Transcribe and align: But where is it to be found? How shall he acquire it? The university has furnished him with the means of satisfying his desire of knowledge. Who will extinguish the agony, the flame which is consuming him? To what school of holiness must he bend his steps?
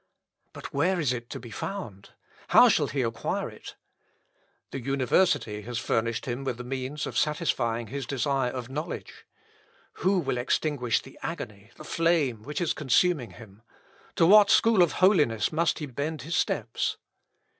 But 0.51 0.73
where 0.73 0.99
is 0.99 1.13
it 1.13 1.29
to 1.29 1.39
be 1.39 1.51
found? 1.51 2.09
How 2.47 2.69
shall 2.69 2.87
he 2.87 3.03
acquire 3.03 3.51
it? 3.51 3.75
The 4.71 4.81
university 4.81 5.61
has 5.61 5.77
furnished 5.77 6.25
him 6.25 6.43
with 6.43 6.57
the 6.57 6.63
means 6.63 7.05
of 7.05 7.15
satisfying 7.15 7.85
his 7.85 8.07
desire 8.07 8.49
of 8.49 8.67
knowledge. 8.67 9.27
Who 10.01 10.17
will 10.17 10.39
extinguish 10.39 11.03
the 11.03 11.19
agony, 11.21 11.69
the 11.75 11.83
flame 11.83 12.41
which 12.41 12.61
is 12.61 12.73
consuming 12.73 13.33
him? 13.33 13.61
To 14.15 14.25
what 14.25 14.49
school 14.49 14.81
of 14.81 14.93
holiness 14.93 15.51
must 15.51 15.77
he 15.77 15.85
bend 15.85 16.23
his 16.23 16.35
steps? 16.35 16.97